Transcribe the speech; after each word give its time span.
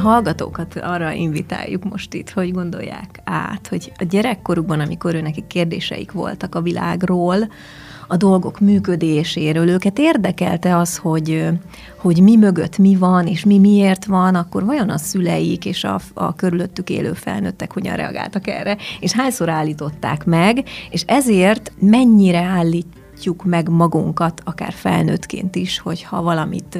a 0.00 0.08
hallgatókat 0.08 0.76
arra 0.76 1.12
invitáljuk 1.12 1.84
most 1.84 2.14
itt, 2.14 2.30
hogy 2.30 2.52
gondolják 2.52 3.20
át, 3.24 3.66
hogy 3.66 3.92
a 3.98 4.04
gyerekkorukban, 4.04 4.80
amikor 4.80 5.14
ő 5.14 5.20
neki 5.20 5.44
kérdéseik 5.46 6.12
voltak 6.12 6.54
a 6.54 6.60
világról, 6.60 7.48
a 8.08 8.16
dolgok 8.16 8.60
működéséről, 8.60 9.68
őket 9.68 9.98
érdekelte 9.98 10.76
az, 10.76 10.96
hogy, 10.96 11.48
hogy 11.96 12.22
mi 12.22 12.36
mögött 12.36 12.78
mi 12.78 12.96
van, 12.96 13.26
és 13.26 13.44
mi 13.44 13.58
miért 13.58 14.04
van, 14.04 14.34
akkor 14.34 14.64
vajon 14.64 14.88
a 14.88 14.98
szüleik 14.98 15.64
és 15.64 15.84
a, 15.84 16.00
a 16.14 16.34
körülöttük 16.34 16.90
élő 16.90 17.12
felnőttek 17.12 17.72
hogyan 17.72 17.96
reagáltak 17.96 18.46
erre, 18.46 18.76
és 19.00 19.12
hányszor 19.12 19.48
állították 19.48 20.24
meg, 20.24 20.64
és 20.90 21.02
ezért 21.06 21.72
mennyire 21.78 22.42
állítjuk 22.42 23.44
meg 23.44 23.68
magunkat, 23.68 24.42
akár 24.44 24.72
felnőttként 24.72 25.56
is, 25.56 25.78
hogyha 25.78 26.22
valamit 26.22 26.78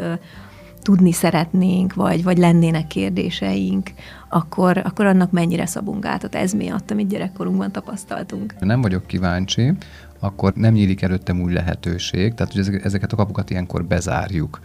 tudni 0.82 1.12
szeretnénk, 1.12 1.94
vagy, 1.94 2.22
vagy 2.22 2.38
lennének 2.38 2.86
kérdéseink, 2.86 3.90
akkor, 4.28 4.78
akkor 4.78 5.06
annak 5.06 5.30
mennyire 5.30 5.66
szabunk 5.66 6.06
át. 6.06 6.34
Ez 6.34 6.52
miatt, 6.52 6.90
amit 6.90 7.08
gyerekkorunkban 7.08 7.72
tapasztaltunk. 7.72 8.54
Nem 8.60 8.80
vagyok 8.80 9.06
kíváncsi, 9.06 9.72
akkor 10.18 10.52
nem 10.54 10.72
nyílik 10.72 11.02
előttem 11.02 11.40
új 11.40 11.52
lehetőség, 11.52 12.34
tehát 12.34 12.52
hogy 12.52 12.80
ezeket 12.82 13.12
a 13.12 13.16
kapukat 13.16 13.50
ilyenkor 13.50 13.84
bezárjuk. 13.84 14.60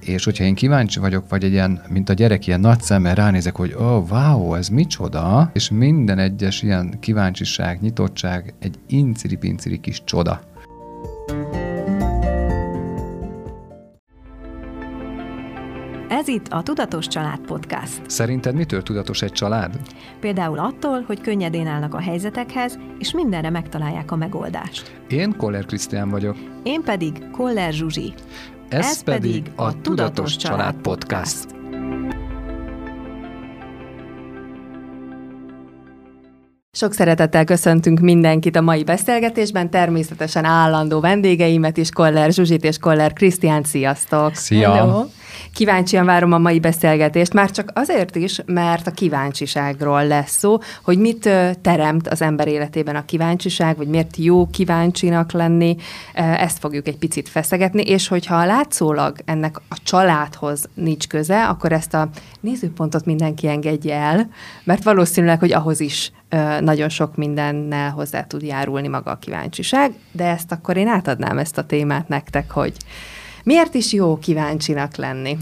És 0.00 0.24
hogyha 0.24 0.44
én 0.44 0.54
kíváncsi 0.54 1.00
vagyok, 1.00 1.28
vagy 1.28 1.44
egy 1.44 1.52
ilyen, 1.52 1.82
mint 1.88 2.08
a 2.08 2.12
gyerek, 2.12 2.46
ilyen 2.46 2.60
nagy 2.60 2.80
szemmel 2.80 3.14
ránézek, 3.14 3.56
hogy 3.56 3.74
oh, 3.78 4.10
wow, 4.10 4.54
ez 4.54 4.68
micsoda, 4.68 5.50
és 5.54 5.70
minden 5.70 6.18
egyes 6.18 6.62
ilyen 6.62 6.96
kíváncsiság, 7.00 7.80
nyitottság 7.80 8.54
egy 8.58 8.78
inciri-pinciri 8.86 9.80
kis 9.80 10.04
csoda. 10.04 10.40
Ez 16.18 16.28
itt 16.28 16.48
a 16.48 16.62
Tudatos 16.62 17.06
Család 17.06 17.38
Podcast. 17.38 18.10
Szerinted 18.10 18.54
mitől 18.54 18.82
tudatos 18.82 19.22
egy 19.22 19.32
család? 19.32 19.80
Például 20.20 20.58
attól, 20.58 21.02
hogy 21.02 21.20
könnyedén 21.20 21.66
állnak 21.66 21.94
a 21.94 22.00
helyzetekhez, 22.00 22.78
és 22.98 23.12
mindenre 23.12 23.50
megtalálják 23.50 24.10
a 24.10 24.16
megoldást. 24.16 25.00
Én 25.08 25.36
Koller 25.36 25.64
Krisztián 25.64 26.08
vagyok. 26.08 26.36
Én 26.62 26.82
pedig 26.82 27.30
Koller 27.30 27.72
Zsuzsi. 27.72 28.12
Ez, 28.68 28.86
Ez 28.86 29.02
pedig 29.02 29.50
a 29.56 29.80
Tudatos, 29.80 30.36
Család, 30.36 30.58
Család 30.58 30.74
Podcast. 30.82 31.57
Sok 36.78 36.92
szeretettel 36.92 37.44
köszöntünk 37.44 38.00
mindenkit 38.00 38.56
a 38.56 38.60
mai 38.60 38.84
beszélgetésben, 38.84 39.70
természetesen 39.70 40.44
állandó 40.44 41.00
vendégeimet 41.00 41.76
is, 41.76 41.90
Koller 41.90 42.32
Zsuzsit 42.32 42.64
és 42.64 42.78
Koller 42.78 43.12
Krisztián. 43.12 43.62
Sziasztok! 43.62 44.34
Szia! 44.34 44.72
Hello. 44.72 45.04
Kíváncsian 45.54 46.04
várom 46.04 46.32
a 46.32 46.38
mai 46.38 46.60
beszélgetést, 46.60 47.32
már 47.32 47.50
csak 47.50 47.70
azért 47.74 48.16
is, 48.16 48.40
mert 48.46 48.86
a 48.86 48.90
kíváncsiságról 48.90 50.06
lesz 50.06 50.38
szó, 50.38 50.58
hogy 50.82 50.98
mit 50.98 51.30
teremt 51.62 52.08
az 52.08 52.22
ember 52.22 52.48
életében 52.48 52.96
a 52.96 53.04
kíváncsiság, 53.04 53.76
vagy 53.76 53.88
miért 53.88 54.16
jó 54.16 54.46
kíváncsinak 54.46 55.32
lenni, 55.32 55.76
ezt 56.14 56.58
fogjuk 56.58 56.88
egy 56.88 56.98
picit 56.98 57.28
feszegetni, 57.28 57.82
és 57.82 58.08
hogyha 58.08 58.44
látszólag 58.44 59.16
ennek 59.24 59.56
a 59.68 59.76
családhoz 59.84 60.68
nincs 60.74 61.06
köze, 61.06 61.46
akkor 61.46 61.72
ezt 61.72 61.94
a 61.94 62.08
nézőpontot 62.40 63.04
mindenki 63.04 63.48
engedje 63.48 63.94
el, 63.94 64.28
mert 64.64 64.82
valószínűleg, 64.82 65.38
hogy 65.38 65.52
ahhoz 65.52 65.80
is 65.80 66.12
nagyon 66.60 66.88
sok 66.88 67.16
mindennel 67.16 67.90
hozzá 67.90 68.24
tud 68.24 68.42
járulni 68.42 68.88
maga 68.88 69.10
a 69.10 69.18
kíváncsiság, 69.18 69.92
de 70.12 70.24
ezt 70.24 70.52
akkor 70.52 70.76
én 70.76 70.88
átadnám 70.88 71.38
ezt 71.38 71.58
a 71.58 71.66
témát 71.66 72.08
nektek, 72.08 72.50
hogy 72.50 72.72
Miért 73.48 73.74
is 73.74 73.92
jó 73.92 74.18
kíváncsinak 74.18 74.96
lenni? 74.96 75.36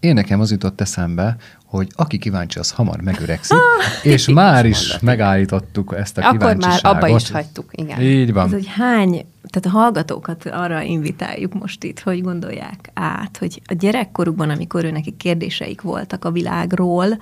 Én 0.00 0.14
nekem 0.14 0.40
az 0.40 0.50
jutott 0.50 0.80
eszembe, 0.80 1.36
hogy 1.64 1.88
aki 1.94 2.18
kíváncsi, 2.18 2.58
az 2.58 2.70
hamar 2.70 3.00
megöregszik, 3.00 3.56
ah, 3.56 4.06
és 4.06 4.28
már 4.42 4.66
is 4.66 4.98
megállítottuk 5.00 5.94
ezt 5.98 6.18
a 6.18 6.20
Akkor 6.20 6.38
kíváncsiságot. 6.38 6.82
már 6.82 6.94
abba 6.94 7.16
is 7.16 7.30
hagytuk, 7.30 7.70
igen. 7.72 8.00
Így 8.00 8.32
van. 8.32 8.46
Ez, 8.46 8.52
hogy 8.52 8.66
hány, 8.66 9.26
tehát 9.42 9.76
a 9.76 9.80
hallgatókat 9.80 10.46
arra 10.46 10.82
invitáljuk 10.82 11.54
most 11.54 11.84
itt, 11.84 12.00
hogy 12.00 12.22
gondolják 12.22 12.90
át, 12.94 13.36
hogy 13.36 13.62
a 13.66 13.74
gyerekkorukban, 13.74 14.50
amikor 14.50 14.84
ő 14.84 14.90
neki 14.90 15.14
kérdéseik 15.16 15.80
voltak 15.80 16.24
a 16.24 16.30
világról, 16.30 17.18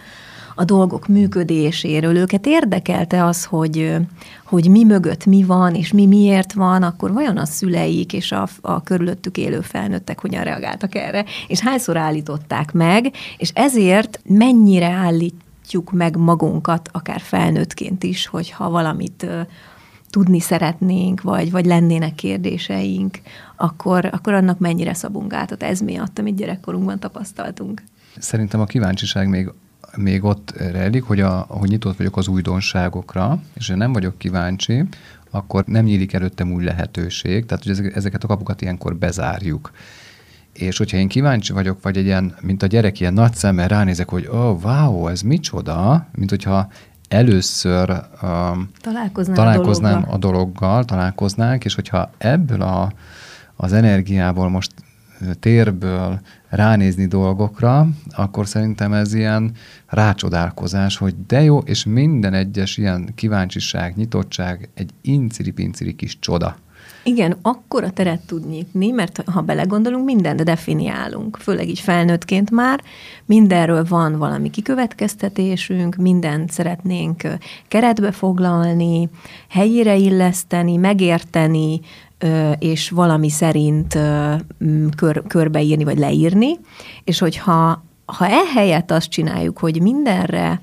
a 0.59 0.65
dolgok 0.65 1.07
működéséről. 1.07 2.17
Őket 2.17 2.47
érdekelte 2.47 3.25
az, 3.25 3.45
hogy, 3.45 3.97
hogy 4.45 4.69
mi 4.69 4.85
mögött 4.85 5.27
mi 5.27 5.43
van, 5.43 5.75
és 5.75 5.93
mi 5.93 6.07
miért 6.07 6.53
van, 6.53 6.83
akkor 6.83 7.13
vajon 7.13 7.37
a 7.37 7.45
szüleik 7.45 8.13
és 8.13 8.33
a, 8.33 8.49
a 8.61 8.83
körülöttük 8.83 9.37
élő 9.37 9.61
felnőttek 9.61 10.21
hogyan 10.21 10.45
reagáltak 10.45 10.95
erre, 10.95 11.25
és 11.47 11.61
hányszor 11.61 11.97
állították 11.97 12.73
meg, 12.73 13.13
és 13.37 13.51
ezért 13.55 14.21
mennyire 14.25 14.89
állítjuk 14.89 15.93
meg 15.93 16.17
magunkat, 16.17 16.89
akár 16.93 17.21
felnőttként 17.21 18.03
is, 18.05 18.27
hogyha 18.27 18.71
valamit 18.71 19.27
tudni 20.11 20.41
szeretnénk, 20.41 21.23
vagy, 21.23 21.51
vagy 21.51 21.67
lennének 21.67 22.15
kérdéseink, 22.15 23.19
akkor, 23.57 24.05
akkor 24.05 24.33
annak 24.33 24.59
mennyire 24.59 24.95
szabunk 24.95 25.33
át. 25.33 25.57
Tehát 25.57 25.75
ez 25.75 25.81
miatt, 25.81 26.19
amit 26.19 26.37
gyerekkorunkban 26.37 26.99
tapasztaltunk. 26.99 27.83
Szerintem 28.19 28.61
a 28.61 28.65
kíváncsiság 28.65 29.29
még 29.29 29.53
még 29.97 30.25
ott 30.25 30.55
rejlik, 30.57 31.03
hogy, 31.03 31.21
a, 31.21 31.47
hogy 31.49 31.69
nyitott 31.69 31.97
vagyok 31.97 32.17
az 32.17 32.29
újdonságokra, 32.29 33.43
és 33.55 33.69
ha 33.69 33.77
nem 33.77 33.93
vagyok 33.93 34.19
kíváncsi, 34.19 34.85
akkor 35.31 35.65
nem 35.67 35.85
nyílik 35.85 36.13
előttem 36.13 36.53
új 36.53 36.65
lehetőség, 36.65 37.47
tehát 37.47 37.65
hogy 37.65 37.91
ezeket 37.95 38.25
a 38.25 38.27
kapukat 38.27 38.63
ilyenkor 38.63 38.97
bezárjuk. 38.97 39.71
És 40.53 40.79
hogyha 40.79 40.97
én 40.97 41.09
kíváncsi 41.09 41.53
vagyok, 41.53 41.83
vagy 41.83 41.97
egy 41.97 42.05
ilyen, 42.05 42.35
mint 42.41 42.63
a 42.63 42.67
gyerek, 42.67 43.01
ilyen 43.01 43.13
nagy 43.13 43.35
szemmel 43.35 43.69
ránézek, 43.69 44.09
hogy 44.09 44.27
oh, 44.27 44.65
wow, 44.65 45.07
ez 45.07 45.21
micsoda, 45.21 46.09
mint 46.15 46.31
hogyha 46.31 46.69
először 47.09 48.03
um, 48.23 48.71
találkoznám 49.35 50.05
a, 50.09 50.13
a 50.13 50.17
dologgal, 50.17 50.85
találkoznánk, 50.85 51.65
és 51.65 51.75
hogyha 51.75 52.11
ebből 52.19 52.63
a, 52.63 52.93
az 53.57 53.73
energiából 53.73 54.49
most 54.49 54.73
térből 55.41 56.21
ránézni 56.49 57.07
dolgokra, 57.07 57.89
akkor 58.11 58.47
szerintem 58.47 58.93
ez 58.93 59.15
ilyen 59.15 59.53
rácsodálkozás, 59.87 60.97
hogy 60.97 61.15
de 61.27 61.43
jó, 61.43 61.59
és 61.59 61.85
minden 61.85 62.35
egyes 62.35 62.77
ilyen 62.77 63.15
kíváncsiság, 63.15 63.97
nyitottság 63.97 64.69
egy 64.75 64.91
inciri-pinciri 65.01 65.95
kis 65.95 66.19
csoda. 66.19 66.57
Igen, 67.07 67.37
akkor 67.43 67.85
a 67.85 67.91
teret 67.91 68.21
tud 68.27 68.49
nyitni, 68.49 68.91
mert 68.91 69.23
ha 69.27 69.41
belegondolunk, 69.41 70.05
mindent 70.05 70.45
definiálunk, 70.45 71.37
főleg 71.37 71.69
így 71.69 71.81
felnőttként 71.81 72.51
már, 72.51 72.83
mindenről 73.25 73.85
van 73.89 74.19
valami 74.19 74.51
kikövetkeztetésünk, 74.51 75.95
mindent 75.97 76.51
szeretnénk 76.51 77.23
keretbe 77.69 78.13
foglalni, 78.13 79.09
helyére 79.49 79.97
illeszteni, 79.97 80.77
megérteni, 80.77 81.81
és 82.59 82.91
valami 82.91 83.31
szerint 83.31 83.99
kör, 84.97 85.23
körbeírni, 85.27 85.85
vagy 85.85 85.99
leírni, 85.99 86.59
és 87.05 87.19
hogyha 87.19 87.85
ha 88.05 88.27
ehelyett 88.27 88.91
azt 88.91 89.11
csináljuk, 89.11 89.59
hogy 89.59 89.83
mindenre 89.83 90.61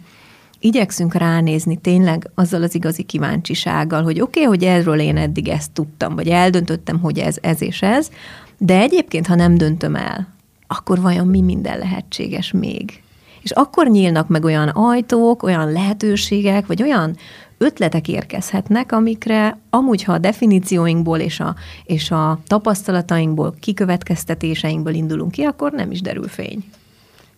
igyekszünk 0.64 1.14
ránézni 1.14 1.76
tényleg 1.76 2.30
azzal 2.36 2.64
az 2.64 2.76
igazi 2.76 3.04
kíváncsisággal, 3.04 4.04
hogy 4.04 4.22
oké, 4.22 4.40
okay, 4.40 4.58
hogy 4.58 4.64
erről 4.64 5.00
én 5.00 5.18
eddig 5.18 5.48
ezt 5.48 5.72
tudtam, 5.72 6.16
vagy 6.16 6.28
eldöntöttem, 6.28 7.00
hogy 7.00 7.20
ez, 7.20 7.38
ez 7.42 7.62
és 7.62 7.82
ez, 7.82 8.10
de 8.58 8.80
egyébként, 8.80 9.28
ha 9.28 9.36
nem 9.36 9.56
döntöm 9.56 9.96
el, 9.96 10.28
akkor 10.68 11.02
vajon 11.02 11.28
mi 11.28 11.42
minden 11.42 11.78
lehetséges 11.78 12.52
még? 12.52 13.02
És 13.42 13.52
akkor 13.52 13.88
nyílnak 13.88 14.28
meg 14.28 14.44
olyan 14.44 14.68
ajtók, 14.68 15.44
olyan 15.44 15.72
lehetőségek, 15.72 16.66
vagy 16.66 16.82
olyan 16.82 17.16
ötletek 17.58 18.08
érkezhetnek, 18.08 18.92
amikre 18.92 19.58
amúgy, 19.70 20.04
ha 20.04 20.14
a 20.14 20.18
definícióinkból 20.18 21.20
és 21.20 21.40
a, 21.40 21.56
és 21.84 22.12
a 22.12 22.40
tapasztalatainkból, 22.48 23.56
kikövetkeztetéseinkből 23.60 24.94
indulunk 24.94 25.32
ki, 25.32 25.44
akkor 25.44 25.72
nem 25.72 25.92
is 25.92 26.02
derül 26.02 26.28
fény. 26.28 26.64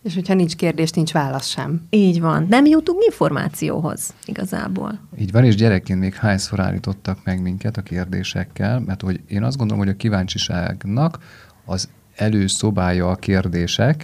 És 0.06 0.14
hogyha 0.14 0.34
nincs 0.34 0.56
kérdés, 0.56 0.92
nincs 0.92 1.12
válasz 1.12 1.48
sem. 1.48 1.82
Így 1.90 2.22
van. 2.22 2.46
Nem 2.50 2.66
jutunk 2.66 3.04
információhoz 3.04 4.14
igazából. 4.26 5.00
Így 5.20 5.32
van, 5.32 5.44
és 5.44 5.56
gyerekként 5.56 6.00
még 6.00 6.14
hányszor 6.14 6.60
állítottak 6.60 7.20
meg 7.24 7.42
minket 7.42 7.78
a 7.78 7.82
kérdésekkel, 7.82 8.80
mert 8.80 9.02
hogy 9.02 9.20
én 9.28 9.44
azt 9.44 9.58
gondolom, 9.58 9.84
hogy 9.84 9.94
a 9.94 9.98
kíváncsiságnak 9.98 11.20
az 11.66 11.90
előszobája 12.16 13.10
a 13.10 13.16
kérdések, 13.16 13.98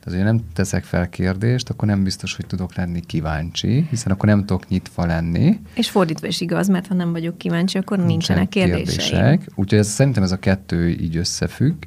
tehát, 0.00 0.24
hogy 0.24 0.34
nem 0.34 0.44
teszek 0.52 0.84
fel 0.84 1.08
kérdést, 1.08 1.70
akkor 1.70 1.88
nem 1.88 2.02
biztos, 2.02 2.36
hogy 2.36 2.46
tudok 2.46 2.74
lenni 2.74 3.00
kíváncsi, 3.00 3.86
hiszen 3.90 4.12
akkor 4.12 4.28
nem 4.28 4.44
tudok 4.44 4.68
nyitva 4.68 5.06
lenni. 5.06 5.60
És 5.74 5.90
fordítva 5.90 6.26
is 6.26 6.40
igaz, 6.40 6.68
mert 6.68 6.86
ha 6.86 6.94
nem 6.94 7.12
vagyok 7.12 7.38
kíváncsi, 7.38 7.78
akkor 7.78 7.98
nincsenek 7.98 8.48
kérdések. 8.48 8.84
kérdések. 8.86 9.48
Úgyhogy 9.54 9.78
ez, 9.78 9.88
szerintem 9.88 10.22
ez 10.22 10.32
a 10.32 10.38
kettő 10.38 10.88
így 10.88 11.16
összefügg 11.16 11.82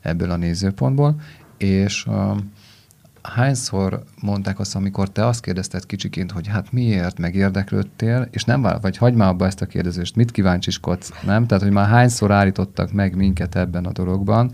ebből 0.00 0.30
a 0.30 0.36
nézőpontból, 0.36 1.20
és 1.58 2.06
uh, 2.06 2.36
hányszor 3.34 4.02
mondták 4.20 4.58
azt, 4.58 4.74
amikor 4.74 5.08
te 5.08 5.26
azt 5.26 5.40
kérdezted 5.40 5.86
kicsiként, 5.86 6.30
hogy 6.30 6.46
hát 6.46 6.72
miért 6.72 7.18
megérdeklődtél, 7.18 8.28
és 8.30 8.44
nem 8.44 8.62
vár, 8.62 8.80
vagy 8.80 8.96
hagyd 8.96 9.16
már 9.16 9.28
abba 9.28 9.46
ezt 9.46 9.60
a 9.60 9.66
kérdezést, 9.66 10.16
mit 10.16 10.30
kíváncsiskodsz, 10.30 11.12
nem? 11.24 11.46
Tehát, 11.46 11.62
hogy 11.62 11.72
már 11.72 11.88
hányszor 11.88 12.30
állítottak 12.30 12.92
meg 12.92 13.16
minket 13.16 13.56
ebben 13.56 13.84
a 13.84 13.92
dologban, 13.92 14.50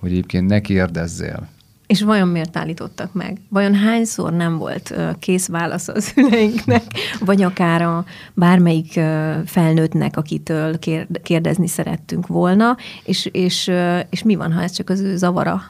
hogy 0.00 0.10
egyébként 0.10 0.48
ne 0.48 0.60
kérdezzél 0.60 1.48
És 1.86 2.02
vajon 2.02 2.28
miért 2.28 2.56
állítottak 2.56 3.12
meg? 3.12 3.40
Vajon 3.48 3.74
hányszor 3.74 4.32
nem 4.32 4.58
volt 4.58 4.94
kész 5.18 5.46
válasz 5.46 5.88
a 5.88 6.00
szüleinknek, 6.00 6.82
vagy 7.20 7.42
akár 7.42 7.82
a 7.82 8.04
bármelyik 8.34 9.00
felnőttnek, 9.44 10.16
akitől 10.16 10.78
kérdezni 11.22 11.68
szerettünk 11.68 12.26
volna, 12.26 12.76
és, 13.04 13.28
és, 13.32 13.70
és 14.10 14.22
mi 14.22 14.34
van, 14.34 14.52
ha 14.52 14.62
ez 14.62 14.72
csak 14.72 14.90
az 14.90 15.00
ő 15.00 15.16
zavara 15.16 15.62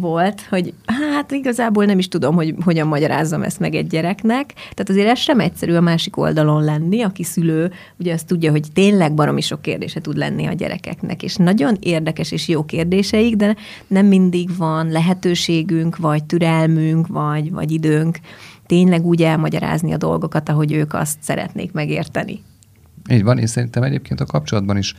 volt, 0.00 0.40
hogy 0.40 0.74
hát 0.86 1.30
igazából 1.30 1.84
nem 1.84 1.98
is 1.98 2.08
tudom, 2.08 2.34
hogy 2.34 2.54
hogyan 2.64 2.86
magyarázzam 2.86 3.42
ezt 3.42 3.60
meg 3.60 3.74
egy 3.74 3.86
gyereknek. 3.86 4.52
Tehát 4.54 4.88
azért 4.88 5.08
ez 5.08 5.18
sem 5.18 5.40
egyszerű 5.40 5.74
a 5.74 5.80
másik 5.80 6.16
oldalon 6.16 6.64
lenni, 6.64 7.02
aki 7.02 7.24
szülő, 7.24 7.72
ugye 7.98 8.12
azt 8.12 8.26
tudja, 8.26 8.50
hogy 8.50 8.64
tényleg 8.74 9.14
baromi 9.14 9.40
sok 9.40 9.62
kérdése 9.62 10.00
tud 10.00 10.16
lenni 10.16 10.46
a 10.46 10.52
gyerekeknek, 10.52 11.22
és 11.22 11.36
nagyon 11.36 11.76
érdekes 11.80 12.32
és 12.32 12.48
jó 12.48 12.64
kérdéseik, 12.64 13.36
de 13.36 13.56
nem 13.86 14.06
mindig 14.06 14.56
van 14.56 14.88
lehetőségünk, 14.88 15.96
vagy 15.96 16.24
türelmünk, 16.24 17.06
vagy, 17.06 17.52
vagy 17.52 17.70
időnk 17.70 18.18
tényleg 18.66 19.06
úgy 19.06 19.22
elmagyarázni 19.22 19.92
a 19.92 19.96
dolgokat, 19.96 20.48
ahogy 20.48 20.72
ők 20.72 20.94
azt 20.94 21.16
szeretnék 21.20 21.72
megérteni. 21.72 22.40
Így 23.10 23.22
van, 23.22 23.38
és 23.38 23.50
szerintem 23.50 23.82
egyébként 23.82 24.20
a 24.20 24.26
kapcsolatban 24.26 24.76
is 24.76 24.94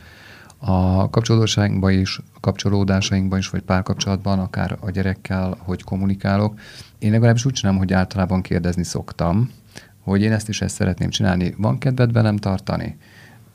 a 0.62 1.10
kapcsolódásainkban 1.10 1.92
is, 1.92 2.20
kapcsolódásainkban 2.40 3.38
is, 3.38 3.48
vagy 3.48 3.62
párkapcsolatban, 3.62 4.38
akár 4.38 4.76
a 4.80 4.90
gyerekkel, 4.90 5.56
hogy 5.58 5.82
kommunikálok. 5.82 6.58
Én 6.98 7.10
legalábbis 7.10 7.44
úgy 7.44 7.52
csinálom, 7.52 7.78
hogy 7.78 7.92
általában 7.92 8.42
kérdezni 8.42 8.84
szoktam, 8.84 9.50
hogy 10.00 10.22
én 10.22 10.32
ezt 10.32 10.48
is 10.48 10.60
ezt 10.60 10.74
szeretném 10.74 11.08
csinálni. 11.08 11.54
Van 11.58 11.78
kedved 11.78 12.12
velem 12.12 12.36
tartani? 12.36 12.96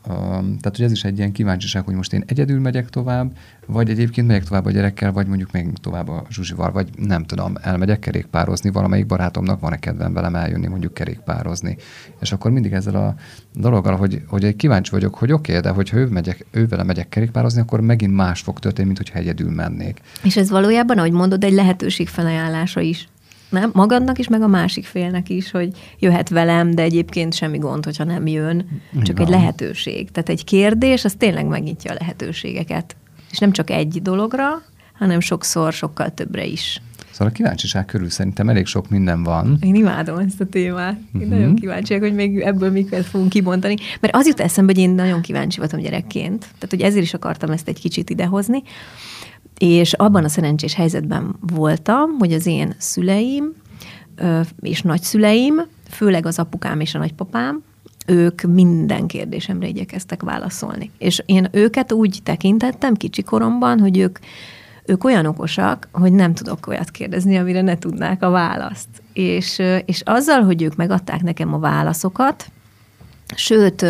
Tehát, 0.06 0.76
hogy 0.76 0.82
ez 0.82 0.92
is 0.92 1.04
egy 1.04 1.18
ilyen 1.18 1.32
kíváncsiság, 1.32 1.86
hogy 1.86 1.96
most 1.96 2.14
én 2.14 2.24
egyedül 2.28 2.60
megyek 2.60 2.90
tovább, 2.90 3.38
vagy 3.66 3.90
egyébként 3.90 4.28
megyek 4.28 4.44
tovább 4.44 4.66
a 4.66 4.72
gyerekkel, 4.72 5.12
vagy 5.12 5.28
mondjuk 5.28 5.52
még 5.52 5.74
tovább 5.82 6.10
a 6.10 6.26
Zsuzsival, 6.30 6.72
vagy 6.72 6.90
nem 6.98 7.24
tudom, 7.24 7.54
elmegyek 7.62 8.00
kerékpározni, 8.00 8.70
valamelyik 8.70 9.06
barátomnak 9.06 9.60
van-e 9.60 9.78
kedvem 9.78 10.14
velem 10.14 10.36
eljönni 10.36 10.68
mondjuk 10.68 10.94
kerékpározni. 10.94 11.78
És 12.22 12.32
akkor 12.32 12.52
mindig 12.52 12.72
ezzel 12.72 12.96
a 12.96 13.16
dologgal, 13.54 13.96
hogy, 13.96 14.22
hogy 14.28 14.44
egy 14.44 14.56
kíváncsi 14.56 14.92
vagyok, 14.92 15.16
hogy 15.16 15.32
oké, 15.32 15.52
okay, 15.52 15.64
de 15.64 15.70
hogyha 15.70 15.98
ő, 15.98 16.06
megyek, 16.06 16.46
ő 16.52 16.68
vele 16.68 16.84
megyek 16.84 17.10
kerékpározni, 17.10 17.62
akkor 17.62 17.82
megint 17.82 18.14
más 18.14 18.42
fog 18.42 18.60
történni, 18.60 18.86
mint 18.86 18.98
hogyha 18.98 19.20
egyedül 19.20 19.52
mennék. 19.52 20.00
És 20.24 20.38
ez 20.38 20.50
valójában, 20.50 20.98
ahogy 20.98 21.12
mondod, 21.12 21.44
egy 21.44 21.54
lehetőség 21.54 22.08
felajánlása 22.08 22.80
is 22.80 23.08
nem? 23.50 23.72
magadnak 23.74 24.20
is, 24.20 24.28
meg 24.28 24.42
a 24.42 24.48
másik 24.48 24.86
félnek 24.86 25.30
is, 25.30 25.52
hogy 25.52 25.70
jöhet 26.00 26.30
velem, 26.30 26.72
de 26.72 26.82
egyébként 26.82 27.34
semmi 27.34 27.58
gond, 27.58 27.86
hogyha 27.86 28.04
nem 28.04 28.28
jön, 28.28 28.82
csak 28.94 29.20
Igen. 29.20 29.26
egy 29.26 29.30
lehetőség. 29.30 30.12
Tehát 30.12 30.30
egy 30.30 30.44
kérdés, 30.44 31.06
az 31.06 31.14
tényleg 31.18 31.46
megnyitja 31.46 31.92
a 31.92 31.96
lehetőségeket. 32.00 32.96
És 33.36 33.42
nem 33.42 33.52
csak 33.52 33.70
egy 33.70 34.02
dologra, 34.02 34.62
hanem 34.94 35.20
sokszor 35.20 35.74
sokkal 35.74 36.14
többre 36.14 36.46
is. 36.46 36.82
Szóval 37.12 37.28
a 37.28 37.32
kíváncsiság 37.32 37.86
körül 37.86 38.10
szerintem 38.10 38.50
elég 38.50 38.66
sok 38.66 38.90
minden 38.90 39.24
van. 39.24 39.58
Én 39.62 39.76
imádom 39.76 40.18
ezt 40.18 40.42
a 40.42 40.46
témát. 40.46 40.98
Én 40.98 41.22
uh-huh. 41.22 41.30
nagyon 41.30 41.56
kíváncsiak, 41.56 42.00
hogy 42.00 42.14
még 42.14 42.40
ebből 42.40 42.72
miket 42.72 43.06
fogunk 43.06 43.30
kibontani. 43.30 43.76
Mert 44.00 44.16
az 44.16 44.28
jut 44.28 44.40
eszembe, 44.40 44.74
hogy 44.74 44.82
én 44.82 44.90
nagyon 44.90 45.22
kíváncsi 45.22 45.60
voltam 45.60 45.80
gyerekként. 45.80 46.40
Tehát, 46.40 46.70
hogy 46.70 46.82
ezért 46.82 47.04
is 47.04 47.14
akartam 47.14 47.50
ezt 47.50 47.68
egy 47.68 47.80
kicsit 47.80 48.10
idehozni. 48.10 48.64
És 49.58 49.94
abban 49.94 50.24
a 50.24 50.30
szerencsés 50.30 50.74
helyzetben 50.74 51.36
voltam, 51.40 52.10
hogy 52.20 52.34
az 52.34 52.46
én 52.46 52.74
szüleim 52.78 53.54
és 54.62 54.82
nagyszüleim, 54.82 55.62
főleg 55.90 56.26
az 56.26 56.40
apukám 56.40 56.80
és 56.80 56.96
a 56.96 56.98
nagypapám, 56.98 57.64
ők 58.06 58.42
minden 58.42 59.08
kérdésemre 59.08 59.68
igyekeztek 59.68 60.24
válaszolni. 60.24 60.92
És 60.98 61.24
én 61.26 61.48
őket 61.52 61.92
úgy 61.92 62.20
tekintettem 62.24 62.94
kicsi 62.94 63.24
koromban, 63.24 63.80
hogy 63.80 63.98
ők, 63.98 64.20
ők 64.86 65.04
olyan 65.04 65.26
okosak, 65.26 65.88
hogy 65.92 66.12
nem 66.12 66.34
tudok 66.34 66.68
olyat 66.68 66.92
kérdezni, 66.92 67.38
amire 67.38 67.62
ne 67.62 67.78
tudnák 67.78 68.24
a 68.24 68.30
választ. 68.30 68.88
És, 69.14 69.62
és 69.86 70.02
azzal, 70.06 70.42
hogy 70.42 70.62
ők 70.62 70.76
megadták 70.76 71.22
nekem 71.22 71.54
a 71.54 71.60
válaszokat, 71.60 72.46
sőt, 73.36 73.86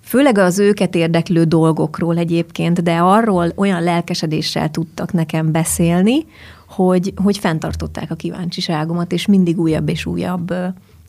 főleg 0.00 0.38
az 0.38 0.58
őket 0.58 0.94
érdeklő 0.94 1.44
dolgokról 1.44 2.16
egyébként, 2.16 2.82
de 2.82 2.96
arról 2.96 3.52
olyan 3.54 3.82
lelkesedéssel 3.82 4.70
tudtak 4.70 5.12
nekem 5.12 5.52
beszélni, 5.52 6.26
hogy, 6.68 7.12
hogy 7.22 7.38
fenntartották 7.38 8.10
a 8.10 8.14
kíváncsiságomat, 8.14 9.12
és 9.12 9.26
mindig 9.26 9.58
újabb 9.58 9.88
és 9.88 10.06
újabb 10.06 10.54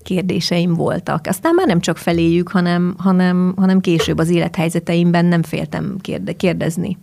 kérdéseim 0.10 0.74
voltak. 0.74 1.28
Aztán 1.28 1.56
már 1.56 1.68
nem 1.68 1.80
csak 1.80 1.98
feléjük, 1.98 2.50
hanem, 2.50 2.96
hanem, 2.98 3.54
hanem 3.58 3.80
később 3.80 4.18
az 4.18 4.30
élethelyzeteimben 4.30 5.26
nem 5.26 5.44
féltem 5.44 5.98
kérde, 6.02 6.34
kérdezni. 6.34 6.98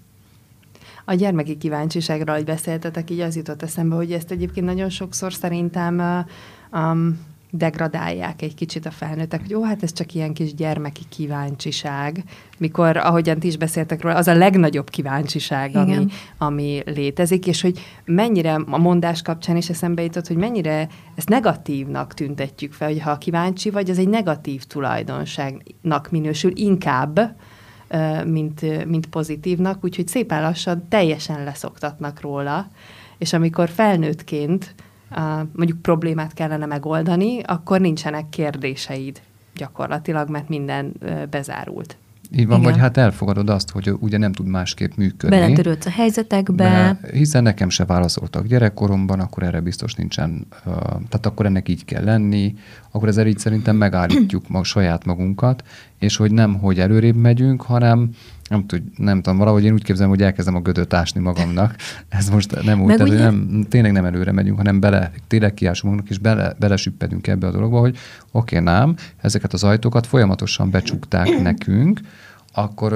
A 1.05 1.15
gyermeki 1.15 1.57
kíváncsiságról, 1.57 2.35
hogy 2.35 2.45
beszéltetek, 2.45 3.11
így 3.11 3.21
az 3.21 3.37
jutott 3.37 3.63
eszembe, 3.63 3.95
hogy 3.95 4.13
ezt 4.13 4.31
egyébként 4.31 4.67
nagyon 4.67 4.89
sokszor 4.89 5.33
szerintem 5.33 6.25
um, 6.73 7.19
degradálják 7.57 8.43
egy 8.43 8.55
kicsit 8.55 8.87
a 8.87 8.91
felnőttek, 8.91 9.41
hogy 9.41 9.55
ó, 9.55 9.63
hát 9.63 9.83
ez 9.83 9.93
csak 9.93 10.15
ilyen 10.15 10.33
kis 10.33 10.55
gyermeki 10.55 11.03
kíváncsiság, 11.09 12.25
mikor, 12.59 12.97
ahogyan 12.97 13.39
ti 13.39 13.47
is 13.47 13.57
beszéltek 13.57 14.03
róla, 14.03 14.15
az 14.17 14.29
a 14.29 14.35
legnagyobb 14.35 14.91
kíváncsiság, 14.91 15.77
ami, 15.77 16.07
ami 16.39 16.83
létezik, 16.85 17.47
és 17.47 17.61
hogy 17.61 17.79
mennyire 18.05 18.55
a 18.55 18.79
mondás 18.79 19.23
kapcsán 19.23 19.57
is 19.57 19.69
eszembe 19.69 20.03
jutott, 20.03 20.27
hogy 20.27 20.37
mennyire 20.37 20.89
ezt 21.15 21.29
negatívnak 21.29 22.15
tüntetjük 22.15 22.73
fel, 22.73 22.89
hogy 22.89 23.01
ha 23.01 23.19
kíváncsi 23.19 23.71
vagy, 23.71 23.91
az 23.91 23.99
egy 23.99 24.09
negatív 24.09 24.65
tulajdonságnak 24.65 26.11
minősül 26.11 26.53
inkább, 26.55 27.37
mint, 28.25 28.87
mint 28.87 29.07
pozitívnak, 29.07 29.85
úgyhogy 29.85 30.09
szépen 30.09 30.43
lassan 30.43 30.89
teljesen 30.89 31.45
leszoktatnak 31.45 32.21
róla, 32.21 32.71
és 33.19 33.33
amikor 33.33 33.69
felnőttként 33.69 34.75
mondjuk 35.53 35.83
problémát 35.83 36.33
kellene 36.33 36.67
megoldani, 36.67 37.43
akkor 37.43 37.81
nincsenek 37.81 38.29
kérdéseid 38.29 39.21
gyakorlatilag, 39.55 40.29
mert 40.29 40.49
minden 40.49 40.93
bezárult. 41.31 41.97
Így 42.33 42.47
van, 42.47 42.61
Igen. 42.61 42.71
vagy 42.71 42.81
hát 42.81 42.97
elfogadod 42.97 43.51
azt, 43.51 43.71
hogy 43.71 43.93
ugye 43.99 44.19
nem 44.19 44.33
tud 44.33 44.47
másképp 44.47 44.93
működni. 44.97 45.37
Beletörődsz 45.39 45.87
a 45.87 45.91
helyzetekbe. 45.91 46.55
Be, 47.01 47.09
hiszen 47.13 47.43
nekem 47.43 47.69
se 47.69 47.85
válaszoltak 47.85 48.47
gyerekkoromban, 48.47 49.21
akkor 49.21 49.43
erre 49.43 49.61
biztos 49.61 49.95
nincsen, 49.95 50.47
uh, 50.65 50.73
tehát 50.83 51.27
akkor 51.27 51.47
ennek 51.47 51.69
így 51.69 51.85
kell 51.85 52.05
lenni, 52.05 52.55
akkor 52.91 53.09
ezzel 53.09 53.27
így 53.27 53.39
szerintem 53.39 53.77
megállítjuk 53.77 54.49
mag, 54.49 54.65
saját 54.65 55.05
magunkat, 55.05 55.63
és 55.99 56.17
hogy 56.17 56.33
nem, 56.33 56.55
hogy 56.59 56.81
előrébb 56.81 57.17
megyünk, 57.17 57.63
hanem 57.63 58.11
nem, 58.49 58.67
tud, 58.67 58.83
nem 58.97 59.23
tudom, 59.23 59.39
valahogy 59.39 59.65
én 59.65 59.73
úgy 59.73 59.83
képzelem, 59.83 60.11
hogy 60.11 60.23
elkezdem 60.23 60.55
a 60.55 60.61
gödöt 60.61 60.95
ásni 60.95 61.21
magamnak. 61.21 61.77
Ez 62.09 62.29
most 62.29 62.63
nem 62.63 62.83
úgy, 62.83 62.97
tehát, 62.97 63.13
ugye... 63.13 63.19
nem, 63.19 63.67
tényleg 63.69 63.93
nem 63.93 64.05
előre 64.05 64.33
megyünk, 64.33 64.57
hanem 64.57 64.81
bele, 64.81 65.13
tényleg 65.27 65.55
kiásunk 65.55 65.83
magunknak, 65.83 66.11
és 66.11 66.19
bele, 66.19 66.55
belesüppedünk 66.59 67.27
ebbe 67.27 67.47
a 67.47 67.51
dologba, 67.51 67.79
hogy 67.79 67.97
oké, 68.31 68.59
okay, 68.59 68.75
nem, 68.75 68.95
ezeket 69.17 69.53
az 69.53 69.65
ajtókat 69.65 70.07
folyamatosan 70.07 70.71
becsukták 70.71 71.43
nekünk, 71.43 72.01
akkor 72.53 72.93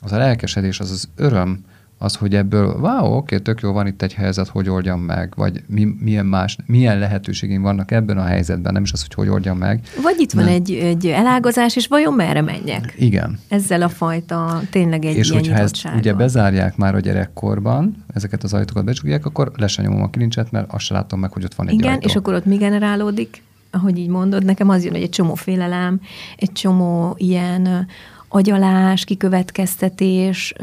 az 0.00 0.12
a 0.12 0.16
lelkesedés, 0.16 0.80
az 0.80 0.90
az 0.90 1.08
öröm, 1.16 1.64
az, 1.98 2.14
hogy 2.14 2.34
ebből, 2.34 2.76
wow, 2.80 3.16
oké, 3.16 3.38
tök 3.38 3.60
jó, 3.60 3.72
van 3.72 3.86
itt 3.86 4.02
egy 4.02 4.14
helyzet, 4.14 4.48
hogy 4.48 4.68
oldjam 4.68 5.00
meg, 5.00 5.32
vagy 5.36 5.62
mi, 5.66 5.84
milyen 6.00 6.26
más, 6.26 6.56
milyen 6.66 6.98
lehetőségeim 6.98 7.62
vannak 7.62 7.90
ebben 7.90 8.18
a 8.18 8.24
helyzetben, 8.24 8.72
nem 8.72 8.82
is 8.82 8.92
az, 8.92 9.00
hogy 9.00 9.14
hogy 9.14 9.28
oldjam 9.28 9.58
meg. 9.58 9.80
Vagy 10.02 10.14
itt 10.18 10.32
van 10.32 10.46
egy, 10.46 10.72
egy 10.72 11.06
elágazás, 11.06 11.76
és 11.76 11.86
vajon 11.86 12.14
merre 12.14 12.40
menjek? 12.40 12.94
Igen. 12.98 13.38
Ezzel 13.48 13.82
a 13.82 13.88
fajta, 13.88 14.60
tényleg 14.70 15.04
egy 15.04 15.16
És 15.16 15.30
hogyha 15.30 15.56
ezt 15.56 15.88
ugye 15.96 16.14
bezárják 16.14 16.76
már 16.76 16.94
a 16.94 17.00
gyerekkorban, 17.00 18.04
ezeket 18.14 18.42
az 18.42 18.54
ajtókat 18.54 18.84
becsukják, 18.84 19.26
akkor 19.26 19.52
le 19.56 19.66
sem 19.66 19.84
nyomom 19.84 20.02
a 20.02 20.10
kilincset, 20.10 20.50
mert 20.50 20.72
azt 20.72 20.84
sem 20.84 20.96
látom 20.96 21.20
meg, 21.20 21.32
hogy 21.32 21.44
ott 21.44 21.54
van 21.54 21.68
egy 21.68 21.74
Igen, 21.74 21.92
ajtó. 21.92 22.06
és 22.08 22.16
akkor 22.16 22.34
ott 22.34 22.44
mi 22.44 22.56
generálódik? 22.56 23.42
Ahogy 23.70 23.98
így 23.98 24.08
mondod, 24.08 24.44
nekem 24.44 24.68
az 24.68 24.84
jön, 24.84 24.92
hogy 24.92 25.02
egy 25.02 25.10
csomó 25.10 25.34
félelem, 25.34 26.00
egy 26.36 26.52
csomó 26.52 27.14
ilyen 27.18 27.86
agyalás, 28.28 29.04
kikövetkeztetés, 29.04 30.54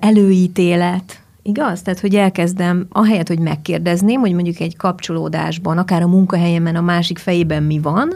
előítélet, 0.00 1.20
igaz? 1.42 1.82
Tehát, 1.82 2.00
hogy 2.00 2.14
elkezdem, 2.14 2.86
ahelyett, 2.88 3.28
hogy 3.28 3.38
megkérdezném, 3.38 4.20
hogy 4.20 4.32
mondjuk 4.32 4.60
egy 4.60 4.76
kapcsolódásban, 4.76 5.78
akár 5.78 6.02
a 6.02 6.06
munkahelyemen 6.06 6.76
a 6.76 6.80
másik 6.80 7.18
fejében 7.18 7.62
mi 7.62 7.78
van, 7.78 8.14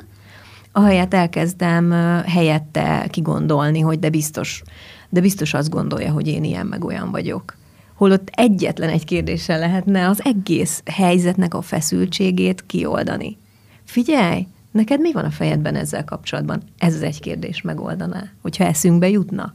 ahelyett 0.72 1.14
elkezdem 1.14 1.90
helyette 2.26 3.06
kigondolni, 3.10 3.80
hogy 3.80 3.98
de 3.98 4.10
biztos, 4.10 4.62
de 5.08 5.20
biztos 5.20 5.54
azt 5.54 5.70
gondolja, 5.70 6.12
hogy 6.12 6.28
én 6.28 6.44
ilyen 6.44 6.66
meg 6.66 6.84
olyan 6.84 7.10
vagyok. 7.10 7.56
Holott 7.94 8.28
egyetlen 8.32 8.88
egy 8.88 9.04
kérdéssel 9.04 9.58
lehetne 9.58 10.08
az 10.08 10.20
egész 10.24 10.82
helyzetnek 10.84 11.54
a 11.54 11.60
feszültségét 11.60 12.66
kioldani. 12.66 13.38
Figyelj, 13.84 14.46
neked 14.70 15.00
mi 15.00 15.12
van 15.12 15.24
a 15.24 15.30
fejedben 15.30 15.74
ezzel 15.74 16.04
kapcsolatban? 16.04 16.62
Ez 16.78 16.94
az 16.94 17.02
egy 17.02 17.20
kérdés 17.20 17.62
megoldaná, 17.62 18.22
hogyha 18.42 18.64
eszünkbe 18.64 19.08
jutna. 19.08 19.54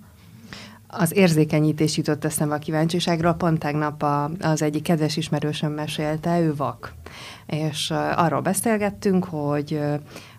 Az 0.97 1.15
érzékenyítés 1.15 1.97
jutott 1.97 2.25
eszembe 2.25 2.55
a 2.55 2.57
kíváncsiságról. 2.57 3.33
Pont 3.33 3.59
tegnap 3.59 4.03
a, 4.03 4.31
az 4.39 4.61
egyik 4.61 4.83
kedves 4.83 5.17
ismerősöm 5.17 5.71
mesélte, 5.71 6.39
ő 6.39 6.55
vak. 6.55 6.93
És 7.45 7.93
arról 8.15 8.41
beszélgettünk, 8.41 9.25
hogy, 9.25 9.79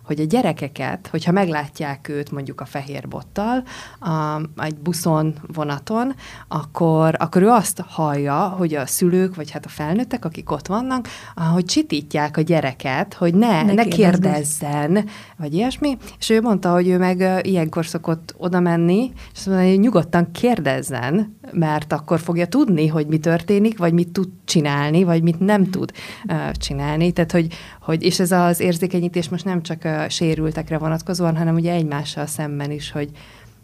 hogy 0.07 0.19
a 0.19 0.25
gyerekeket, 0.25 1.07
hogyha 1.07 1.31
meglátják 1.31 2.09
őt 2.09 2.31
mondjuk 2.31 2.61
a 2.61 2.65
fehér 2.65 3.07
bottal, 3.07 3.63
a, 3.99 4.41
egy 4.63 4.75
buszon, 4.75 5.35
vonaton, 5.53 6.15
akkor, 6.47 7.15
akkor 7.19 7.41
ő 7.41 7.47
azt 7.47 7.83
hallja, 7.87 8.39
hogy 8.39 8.75
a 8.75 8.85
szülők, 8.85 9.35
vagy 9.35 9.51
hát 9.51 9.65
a 9.65 9.69
felnőttek, 9.69 10.25
akik 10.25 10.51
ott 10.51 10.67
vannak, 10.67 11.07
hogy 11.53 11.65
csitítják 11.65 12.37
a 12.37 12.41
gyereket, 12.41 13.13
hogy 13.13 13.33
ne, 13.33 13.63
ne, 13.63 13.73
ne 13.73 13.83
kérdezzen, 13.83 15.05
vagy 15.37 15.53
ilyesmi, 15.53 15.97
és 16.19 16.29
ő 16.29 16.41
mondta, 16.41 16.71
hogy 16.71 16.87
ő 16.87 16.97
meg 16.97 17.45
ilyenkor 17.45 17.85
szokott 17.85 18.35
oda 18.37 18.59
menni, 18.59 19.11
és 19.15 19.37
azt 19.37 19.47
mondja, 19.47 19.69
hogy 19.69 19.79
nyugodtan 19.79 20.31
kérdezzen, 20.31 21.37
mert 21.51 21.93
akkor 21.93 22.19
fogja 22.19 22.47
tudni, 22.47 22.87
hogy 22.87 23.07
mi 23.07 23.17
történik, 23.17 23.77
vagy 23.77 23.93
mit 23.93 24.09
tud 24.09 24.29
csinálni, 24.45 25.03
vagy 25.03 25.23
mit 25.23 25.39
nem 25.39 25.69
tud 25.69 25.91
uh, 26.29 26.51
csinálni. 26.67 27.11
Tehát, 27.11 27.31
hogy, 27.31 27.53
hogy, 27.81 28.03
és 28.03 28.19
ez 28.19 28.31
az 28.31 28.59
érzékenyítés 28.59 29.29
most 29.29 29.45
nem 29.45 29.61
csak 29.61 29.81
uh, 29.83 30.07
sérültekre 30.09 30.77
vonatkozóan, 30.77 31.37
hanem 31.37 31.55
ugye 31.55 31.73
egymással 31.73 32.25
szemben 32.25 32.71
is, 32.71 32.91
hogy 32.91 33.09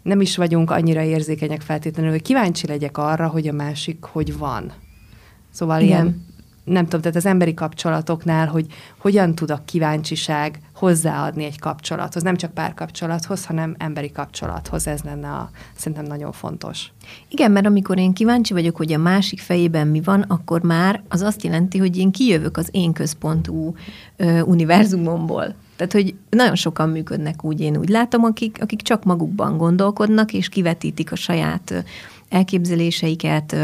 nem 0.02 0.20
is 0.20 0.36
vagyunk 0.36 0.70
annyira 0.70 1.02
érzékenyek 1.02 1.60
feltétlenül, 1.60 2.10
hogy 2.10 2.22
kíváncsi 2.22 2.66
legyek 2.66 2.98
arra, 2.98 3.28
hogy 3.28 3.48
a 3.48 3.52
másik 3.52 4.04
hogy 4.04 4.38
van. 4.38 4.72
Szóval 5.50 5.80
Igen. 5.80 5.88
ilyen 5.88 6.26
nem 6.64 6.84
tudom, 6.84 7.00
tehát 7.00 7.16
az 7.16 7.26
emberi 7.26 7.54
kapcsolatoknál, 7.54 8.46
hogy 8.46 8.66
hogyan 8.98 9.34
tud 9.34 9.50
a 9.50 9.62
kíváncsiság 9.64 10.60
hozzáadni 10.74 11.44
egy 11.44 11.58
kapcsolathoz, 11.58 12.22
nem 12.22 12.36
csak 12.36 12.52
párkapcsolathoz, 12.52 13.46
hanem 13.46 13.74
emberi 13.78 14.12
kapcsolathoz, 14.12 14.86
ez 14.86 15.00
lenne 15.02 15.28
a, 15.28 15.50
szerintem 15.76 16.04
nagyon 16.04 16.32
fontos. 16.32 16.92
Igen, 17.28 17.50
mert 17.50 17.66
amikor 17.66 17.98
én 17.98 18.12
kíváncsi 18.12 18.52
vagyok, 18.52 18.76
hogy 18.76 18.92
a 18.92 18.98
másik 18.98 19.40
fejében 19.40 19.86
mi 19.86 20.00
van, 20.00 20.20
akkor 20.20 20.62
már 20.62 21.02
az 21.08 21.20
azt 21.20 21.42
jelenti, 21.42 21.78
hogy 21.78 21.96
én 21.96 22.10
kijövök 22.10 22.56
az 22.56 22.68
én 22.70 22.92
központú 22.92 23.74
ö, 24.16 24.40
univerzumomból. 24.40 25.54
Tehát, 25.76 25.92
hogy 25.92 26.14
nagyon 26.30 26.54
sokan 26.54 26.88
működnek 26.88 27.44
úgy, 27.44 27.60
én 27.60 27.76
úgy 27.76 27.88
látom, 27.88 28.24
akik, 28.24 28.58
akik 28.60 28.82
csak 28.82 29.04
magukban 29.04 29.56
gondolkodnak, 29.56 30.32
és 30.32 30.48
kivetítik 30.48 31.12
a 31.12 31.16
saját 31.16 31.84
elképzeléseiket, 32.28 33.56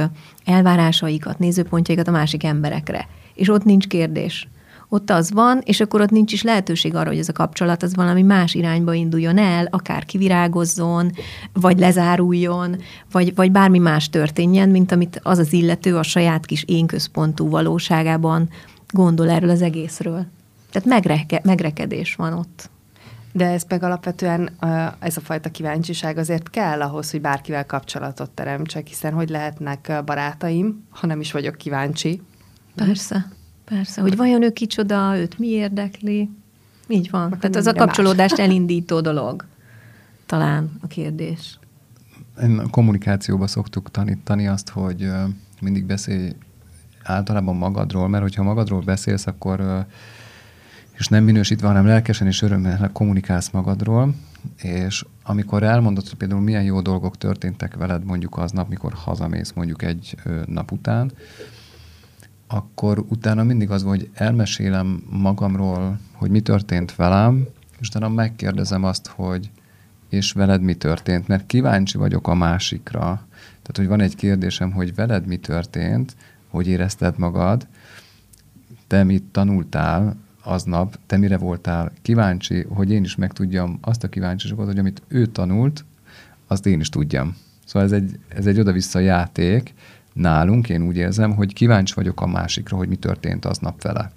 elvárásaikat, 0.45 1.39
nézőpontjaikat 1.39 2.09
a 2.09 2.11
másik 2.11 2.45
emberekre. 2.45 3.09
És 3.35 3.49
ott 3.49 3.65
nincs 3.65 3.87
kérdés. 3.87 4.49
Ott 4.93 5.11
az 5.11 5.33
van, 5.33 5.61
és 5.65 5.81
akkor 5.81 6.01
ott 6.01 6.11
nincs 6.11 6.33
is 6.33 6.43
lehetőség 6.43 6.95
arra, 6.95 7.09
hogy 7.09 7.19
ez 7.19 7.29
a 7.29 7.33
kapcsolat 7.33 7.83
az 7.83 7.95
valami 7.95 8.23
más 8.23 8.55
irányba 8.55 8.95
induljon 8.95 9.39
el, 9.39 9.69
akár 9.71 10.05
kivirágozzon, 10.05 11.11
vagy 11.53 11.79
lezáruljon, 11.79 12.77
vagy, 13.13 13.35
vagy 13.35 13.53
bármi 13.53 13.79
más 13.79 14.09
történjen, 14.09 14.69
mint 14.69 14.93
amit 14.93 15.21
az 15.23 15.39
az 15.39 15.53
illető 15.53 15.97
a 15.97 16.03
saját 16.03 16.47
kis 16.47 16.65
én 16.67 16.87
központú 16.87 17.49
valóságában 17.49 18.49
gondol 18.89 19.31
erről 19.31 19.51
az 19.51 19.63
egészről. 19.63 20.27
Tehát 20.71 20.89
megreke, 20.89 21.41
megrekedés 21.45 22.15
van 22.15 22.33
ott. 22.33 22.71
De 23.33 23.47
ez 23.47 23.65
meg 23.69 23.83
alapvetően 23.83 24.51
ez 24.99 25.17
a 25.17 25.21
fajta 25.21 25.51
kíváncsiság 25.51 26.19
azért 26.19 26.51
kell 26.51 26.83
ahhoz, 26.83 27.11
hogy 27.11 27.21
bárkivel 27.21 27.67
kapcsolatot 27.67 28.31
teremtsek, 28.31 28.87
hiszen 28.87 29.13
hogy 29.13 29.29
lehetnek 29.29 30.03
barátaim, 30.05 30.85
ha 30.91 31.07
nem 31.07 31.21
is 31.21 31.33
vagyok 31.33 31.57
kíváncsi. 31.57 32.23
Persze, 32.75 33.29
persze. 33.65 34.01
Hogy 34.01 34.17
vajon 34.17 34.43
ő 34.43 34.51
kicsoda, 34.51 35.17
őt 35.17 35.39
mi 35.39 35.47
érdekli? 35.47 36.31
Így 36.89 37.11
van. 37.11 37.39
Tehát 37.41 37.57
az 37.57 37.67
a 37.67 37.73
kapcsolódást 37.73 38.37
más. 38.37 38.47
elindító 38.47 39.01
dolog. 39.01 39.45
Talán 40.27 40.71
a 40.83 40.87
kérdés. 40.87 41.59
Én 42.43 42.59
a 42.59 42.71
kommunikációba 42.71 43.47
szoktuk 43.47 43.91
tanítani 43.91 44.49
azt, 44.49 44.69
hogy 44.69 45.11
mindig 45.61 45.85
beszélj 45.85 46.33
általában 47.03 47.57
magadról, 47.57 48.09
mert 48.09 48.23
hogyha 48.23 48.43
magadról 48.43 48.81
beszélsz, 48.81 49.27
akkor 49.27 49.87
és 51.01 51.09
nem 51.09 51.25
minősítve, 51.25 51.67
hanem 51.67 51.87
lelkesen 51.87 52.27
és 52.27 52.43
örömmel 52.43 52.91
kommunikálsz 52.93 53.51
magadról, 53.51 54.15
és 54.57 55.05
amikor 55.23 55.63
elmondod, 55.63 56.09
hogy 56.09 56.19
például 56.19 56.41
milyen 56.41 56.63
jó 56.63 56.81
dolgok 56.81 57.19
történtek 57.19 57.77
veled 57.77 58.05
mondjuk 58.05 58.39
aznap, 58.39 58.69
mikor 58.69 58.93
hazamész 58.93 59.53
mondjuk 59.53 59.83
egy 59.83 60.15
nap 60.47 60.73
után, 60.73 61.13
akkor 62.47 63.05
utána 63.09 63.43
mindig 63.43 63.71
az 63.71 63.83
hogy 63.83 64.11
elmesélem 64.15 65.03
magamról, 65.11 65.99
hogy 66.13 66.31
mi 66.31 66.41
történt 66.41 66.97
velem, 66.97 67.47
és 67.79 67.89
utána 67.89 68.09
megkérdezem 68.09 68.85
azt, 68.85 69.07
hogy 69.07 69.51
és 70.09 70.33
veled 70.33 70.63
mi 70.63 70.75
történt, 70.75 71.29
mert 71.29 71.47
kíváncsi 71.47 71.99
vagyok 71.99 72.29
a 72.29 72.35
másikra. 72.35 73.01
Tehát, 73.63 73.77
hogy 73.77 73.87
van 73.87 74.01
egy 74.01 74.15
kérdésem, 74.15 74.73
hogy 74.73 74.95
veled 74.95 75.27
mi 75.27 75.37
történt, 75.37 76.17
hogy 76.49 76.67
érezted 76.67 77.19
magad, 77.19 77.67
te 78.87 79.05
mit 79.05 79.23
tanultál, 79.23 80.17
aznap 80.43 80.99
te 81.07 81.17
mire 81.17 81.39
voltál 81.39 81.93
kíváncsi, 82.03 82.67
hogy 82.69 82.91
én 82.91 83.05
is 83.05 83.17
megtudjam 83.17 83.79
azt 83.81 84.05
a 84.05 84.09
kíváncsiságot, 84.09 84.67
hogy 84.67 84.79
amit 84.79 85.03
ő 85.09 85.27
tanult, 85.27 85.85
azt 86.47 86.67
én 86.67 86.81
is 86.81 86.89
tudjam. 86.89 87.37
Szóval 87.65 87.89
ez 87.89 87.93
egy, 87.93 88.19
ez 88.29 88.47
egy 88.47 88.61
oda-vissza 88.61 88.99
játék 88.99 89.75
nálunk, 90.13 90.69
én 90.69 90.83
úgy 90.83 90.97
érzem, 90.97 91.35
hogy 91.35 91.53
kíváncsi 91.53 91.95
vagyok 91.95 92.21
a 92.21 92.27
másikra, 92.27 92.77
hogy 92.77 92.89
mi 92.89 92.97
történt 92.97 93.45
aznap 93.45 93.83
vele. 93.83 94.13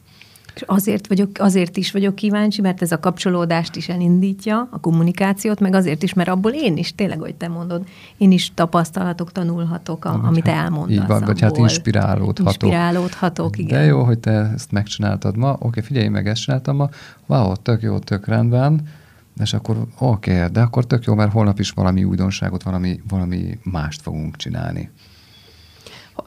És 0.56 0.62
azért, 0.66 1.08
vagyok, 1.08 1.30
azért 1.38 1.78
is 1.78 1.92
vagyok 1.92 2.16
kíváncsi, 2.16 2.62
mert 2.62 2.82
ez 2.82 2.92
a 2.92 3.00
kapcsolódást 3.00 3.76
is 3.76 3.90
elindítja, 3.90 4.68
a 4.72 4.80
kommunikációt, 4.80 5.60
meg 5.60 5.74
azért 5.74 6.04
is, 6.04 6.14
mert 6.14 6.30
abból 6.30 6.52
én 6.52 6.78
is, 6.78 6.96
tényleg, 6.96 7.20
hogy 7.20 7.36
te 7.36 7.48
mondod, 7.48 7.88
én 8.18 8.32
is 8.32 8.52
tapasztalatok, 8.54 9.32
tanulhatok, 9.32 10.06
a, 10.06 10.22
amit 10.24 10.48
hát, 10.48 10.64
elmondasz. 10.64 10.98
Így 10.98 11.08
van, 11.08 11.24
vagy 11.26 11.42
hát 11.42 11.58
inspirálódhatok. 11.58 12.46
Inspirálódhatok, 12.46 13.58
igen. 13.58 13.80
De 13.80 13.86
jó, 13.86 14.04
hogy 14.04 14.20
te 14.20 14.32
ezt 14.32 14.72
megcsináltad 14.72 15.38
ma, 15.38 15.56
oké, 15.60 15.82
figyelj 15.82 16.08
meg, 16.08 16.28
ezt 16.28 16.42
csináltam 16.42 16.76
ma, 16.76 16.90
wow, 17.26 17.56
tök 17.56 17.82
jó, 17.82 18.00
tök 18.00 18.28
rendben, 18.28 18.82
és 19.42 19.54
akkor 19.54 19.78
oké, 19.98 20.46
de 20.52 20.62
akkor 20.62 20.86
tök 20.86 21.04
jó, 21.04 21.14
mert 21.14 21.32
holnap 21.32 21.60
is 21.60 21.72
valami 21.72 22.04
újdonságot, 22.04 22.64
valami, 22.64 23.02
valami 23.10 23.60
mást 23.64 24.02
fogunk 24.02 24.36
csinálni. 24.36 24.90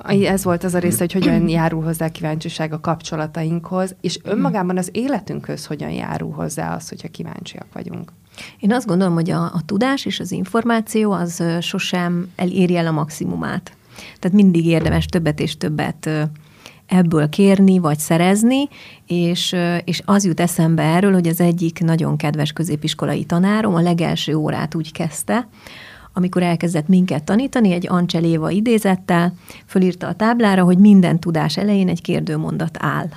Ez 0.06 0.44
volt 0.44 0.64
az 0.64 0.74
a 0.74 0.78
része, 0.78 0.98
hogy 0.98 1.12
hogyan 1.12 1.48
járul 1.48 1.82
hozzá 1.82 2.08
kíváncsiság 2.08 2.72
a 2.72 2.80
kapcsolatainkhoz, 2.80 3.94
és 4.00 4.18
önmagában 4.22 4.78
az 4.78 4.88
életünkhöz 4.92 5.66
hogyan 5.66 5.90
járul 5.90 6.32
hozzá 6.32 6.74
az, 6.74 6.88
hogyha 6.88 7.08
kíváncsiak 7.08 7.66
vagyunk. 7.72 8.12
Én 8.58 8.72
azt 8.72 8.86
gondolom, 8.86 9.14
hogy 9.14 9.30
a, 9.30 9.42
a 9.42 9.60
tudás 9.66 10.04
és 10.04 10.20
az 10.20 10.32
információ 10.32 11.12
az 11.12 11.42
sosem 11.60 12.32
eléri 12.36 12.76
el 12.76 12.86
a 12.86 12.90
maximumát. 12.90 13.76
Tehát 14.18 14.36
mindig 14.36 14.66
érdemes 14.66 15.06
többet 15.06 15.40
és 15.40 15.56
többet 15.56 16.10
ebből 16.86 17.28
kérni, 17.28 17.78
vagy 17.78 17.98
szerezni, 17.98 18.68
és, 19.06 19.56
és 19.84 20.02
az 20.04 20.24
jut 20.24 20.40
eszembe 20.40 20.82
erről, 20.82 21.12
hogy 21.12 21.26
az 21.26 21.40
egyik 21.40 21.80
nagyon 21.80 22.16
kedves 22.16 22.52
középiskolai 22.52 23.24
tanárom 23.24 23.74
a 23.74 23.80
legelső 23.80 24.34
órát 24.34 24.74
úgy 24.74 24.92
kezdte, 24.92 25.48
amikor 26.16 26.42
elkezdett 26.42 26.88
minket 26.88 27.24
tanítani, 27.24 27.72
egy 27.72 27.86
Ancseléva 27.88 28.50
idézettel, 28.50 29.34
fölírta 29.66 30.06
a 30.06 30.14
táblára, 30.14 30.62
hogy 30.62 30.78
minden 30.78 31.20
tudás 31.20 31.56
elején 31.56 31.88
egy 31.88 32.02
kérdőmondat 32.02 32.76
áll 32.80 33.08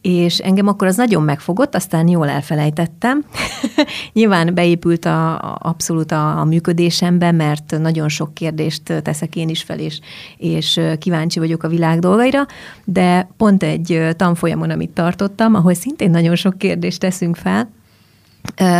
és 0.00 0.38
engem 0.38 0.66
akkor 0.66 0.86
az 0.86 0.96
nagyon 0.96 1.22
megfogott, 1.22 1.74
aztán 1.74 2.08
jól 2.08 2.28
elfelejtettem. 2.28 3.24
Nyilván 4.12 4.54
beépült 4.54 5.04
a, 5.04 5.38
a, 5.38 5.58
abszolút 5.62 6.12
a, 6.12 6.38
a 6.38 6.44
működésembe, 6.44 7.32
mert 7.32 7.78
nagyon 7.78 8.08
sok 8.08 8.34
kérdést 8.34 8.82
teszek 9.02 9.36
én 9.36 9.48
is 9.48 9.62
fel, 9.62 9.78
és, 9.78 10.00
és 10.36 10.80
kíváncsi 10.98 11.38
vagyok 11.38 11.62
a 11.62 11.68
világ 11.68 11.98
dolgaira, 11.98 12.46
de 12.84 13.28
pont 13.36 13.62
egy 13.62 14.08
tanfolyamon, 14.16 14.70
amit 14.70 14.90
tartottam, 14.90 15.54
ahol 15.54 15.74
szintén 15.74 16.10
nagyon 16.10 16.34
sok 16.34 16.58
kérdést 16.58 17.00
teszünk 17.00 17.36
fel, 17.36 17.68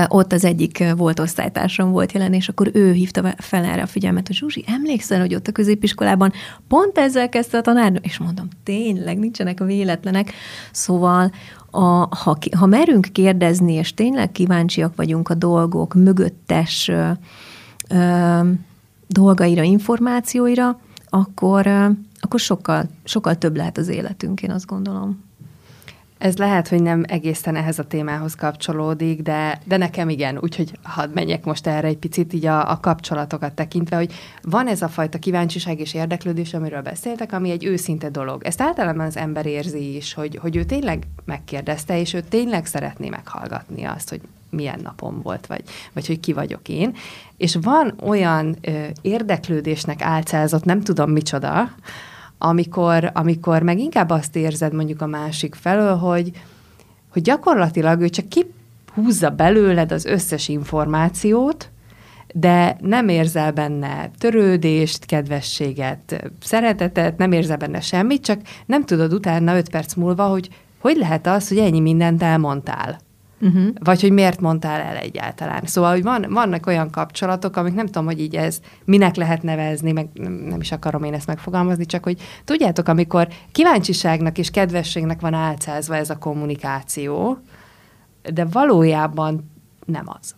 ott 0.09 0.33
az 0.33 0.45
egyik 0.45 0.85
volt 0.97 1.21
osztálytársam 1.21 1.91
volt 1.91 2.13
jelen, 2.13 2.33
és 2.33 2.49
akkor 2.49 2.71
ő 2.73 2.93
hívta 2.93 3.35
fel 3.37 3.65
erre 3.65 3.83
a 3.83 3.87
figyelmet, 3.87 4.27
hogy 4.27 4.37
Zsuzsi, 4.37 4.65
emlékszel, 4.67 5.21
hogy 5.21 5.35
ott 5.35 5.47
a 5.47 5.53
középiskolában 5.53 6.33
pont 6.69 6.99
ezzel 6.99 7.29
kezdte 7.29 7.59
a 7.59 7.61
tanár? 7.61 8.01
És 8.03 8.19
mondom, 8.19 8.49
tényleg, 8.63 9.19
nincsenek 9.19 9.59
véletlenek. 9.59 10.33
Szóval 10.73 11.33
a, 11.71 11.81
ha, 12.17 12.39
ha 12.57 12.67
merünk 12.67 13.09
kérdezni, 13.13 13.73
és 13.73 13.95
tényleg 13.95 14.33
kíváncsiak 14.33 14.97
vagyunk 14.97 15.29
a 15.29 15.35
dolgok 15.35 15.95
mögöttes 15.95 16.89
ö, 16.89 17.11
ö, 17.89 18.41
dolgaira, 19.07 19.63
információira, 19.63 20.81
akkor, 21.09 21.67
ö, 21.67 21.87
akkor 22.21 22.41
sokkal, 22.41 22.89
sokkal 23.05 23.35
több 23.35 23.57
lehet 23.57 23.79
az 23.79 23.89
életünk, 23.89 24.43
én 24.43 24.51
azt 24.51 24.67
gondolom. 24.67 25.28
Ez 26.19 26.37
lehet, 26.37 26.69
hogy 26.69 26.83
nem 26.83 27.05
egészen 27.07 27.57
ehhez 27.57 27.79
a 27.79 27.87
témához 27.87 28.35
kapcsolódik, 28.35 29.23
de, 29.23 29.61
de 29.65 29.77
nekem 29.77 30.09
igen, 30.09 30.39
úgyhogy 30.41 30.73
hadd 30.83 31.11
menjek 31.15 31.45
most 31.45 31.67
erre 31.67 31.87
egy 31.87 31.97
picit 31.97 32.33
így 32.33 32.47
a, 32.47 32.71
a 32.71 32.81
kapcsolatokat 32.81 33.53
tekintve, 33.53 33.97
hogy 33.97 34.13
van 34.43 34.67
ez 34.67 34.83
a 34.83 34.89
fajta 34.89 35.19
kíváncsiság 35.19 35.81
és 35.81 35.95
érdeklődés, 35.95 36.55
amiről 36.55 36.83
beszéltek, 36.83 37.33
ami 37.33 37.51
egy 37.51 37.65
őszinte 37.65 38.09
dolog. 38.09 38.45
Ezt 38.45 38.61
általában 38.61 39.07
az 39.07 39.17
ember 39.17 39.47
érzi 39.47 39.97
is, 39.97 40.15
hogy, 40.15 40.39
hogy 40.43 40.57
ő 40.57 40.65
tényleg 40.65 41.03
megkérdezte, 41.25 42.01
és 42.01 42.15
ő 42.15 42.21
tényleg 42.21 42.67
szeretné 42.67 43.09
meghallgatni 43.09 43.85
azt, 43.85 44.09
hogy 44.09 44.21
milyen 44.51 44.81
napom 44.83 45.23
volt, 45.23 45.47
vagy, 45.47 45.63
vagy 45.93 46.07
hogy 46.07 46.21
ki 46.21 46.33
vagyok 46.33 46.69
én. 46.69 46.97
És 47.37 47.57
van 47.63 47.95
olyan 48.03 48.57
ö, 48.61 48.85
érdeklődésnek 49.01 50.03
álcázott, 50.03 50.65
nem 50.65 50.81
tudom 50.83 51.11
micsoda, 51.11 51.71
amikor, 52.39 53.11
amikor 53.15 53.63
meg 53.63 53.79
inkább 53.79 54.11
azt 54.11 54.37
érzed 54.37 54.73
mondjuk 54.73 55.03
a 55.03 55.07
másik 55.07 55.55
felől, 55.55 55.97
hogy, 55.97 56.31
hogy 57.13 57.23
gyakorlatilag 57.23 58.01
ő 58.01 58.09
csak 58.09 58.29
ki 58.29 58.47
húzza 58.95 59.31
belőled 59.31 59.93
az 59.93 60.05
összes 60.05 60.49
információt, 60.49 61.71
de 62.35 62.77
nem 62.81 63.09
érzel 63.09 63.53
benne 63.53 64.11
törődést, 64.19 65.05
kedvességet, 65.05 66.31
szeretetet, 66.43 67.17
nem 67.17 67.33
érzel 67.33 67.57
benne 67.57 67.81
semmit, 67.81 68.25
csak 68.25 68.41
nem 68.67 68.85
tudod 68.85 69.13
utána 69.13 69.57
öt 69.57 69.71
perc 69.71 69.95
múlva, 69.95 70.27
hogy 70.27 70.49
hogy 70.79 70.97
lehet 70.97 71.27
az, 71.27 71.49
hogy 71.49 71.59
ennyi 71.59 71.81
mindent 71.81 72.23
elmondtál. 72.23 72.99
Uh-huh. 73.41 73.69
Vagy 73.79 74.01
hogy 74.01 74.13
miért 74.13 74.41
mondtál 74.41 74.81
el 74.81 74.97
egyáltalán. 74.97 75.63
Szóval, 75.65 75.91
hogy 75.91 76.03
van, 76.03 76.27
vannak 76.29 76.67
olyan 76.67 76.91
kapcsolatok, 76.91 77.57
amik 77.57 77.75
nem 77.75 77.87
tudom, 77.87 78.05
hogy 78.05 78.21
így 78.21 78.37
ez 78.37 78.61
minek 78.85 79.17
lehet 79.17 79.43
nevezni, 79.43 79.93
meg 79.93 80.09
nem 80.49 80.61
is 80.61 80.73
akarom 80.73 81.03
én 81.03 81.15
ezt 81.15 81.27
megfogalmazni, 81.27 81.87
csak 81.87 82.05
hogy 82.05 82.21
tudjátok, 82.45 82.89
amikor 82.89 83.29
kíváncsiságnak 83.53 84.39
és 84.39 84.51
kedvességnek 84.51 85.21
van 85.21 85.35
álcázva 85.35 85.97
ez 85.97 86.11
a 86.11 86.19
kommunikáció, 86.19 87.39
de 88.35 88.45
valójában 88.45 89.51
nem 89.85 90.05
az. 90.21 90.38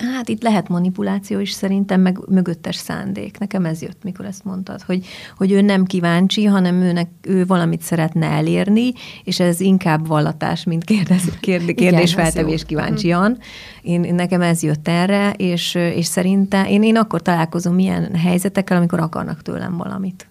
Hát 0.00 0.28
itt 0.28 0.42
lehet 0.42 0.68
manipuláció 0.68 1.38
is 1.38 1.50
szerintem, 1.50 2.00
meg 2.00 2.18
mögöttes 2.28 2.76
szándék. 2.76 3.38
Nekem 3.38 3.64
ez 3.64 3.82
jött, 3.82 4.02
mikor 4.02 4.24
ezt 4.24 4.44
mondtad, 4.44 4.82
hogy, 4.82 5.06
hogy 5.36 5.52
ő 5.52 5.60
nem 5.60 5.84
kíváncsi, 5.84 6.44
hanem 6.44 6.74
őnek, 6.74 7.08
ő 7.22 7.46
valamit 7.46 7.82
szeretne 7.82 8.26
elérni, 8.26 8.92
és 9.24 9.40
ez 9.40 9.60
inkább 9.60 10.06
vallatás, 10.06 10.64
mint 10.64 10.84
kérdez, 10.84 11.22
kérd, 11.40 11.74
kérdésfeltevés 11.74 12.64
kíváncsian. 12.64 13.38
Én, 13.82 14.14
nekem 14.14 14.42
ez 14.42 14.62
jött 14.62 14.88
erre, 14.88 15.32
és, 15.32 15.74
és 15.74 16.06
szerintem 16.06 16.64
én, 16.64 16.82
én 16.82 16.96
akkor 16.96 17.22
találkozom 17.22 17.78
ilyen 17.78 18.14
helyzetekkel, 18.14 18.76
amikor 18.76 19.00
akarnak 19.00 19.42
tőlem 19.42 19.76
valamit. 19.76 20.30